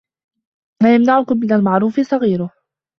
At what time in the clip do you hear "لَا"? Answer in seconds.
0.83-0.95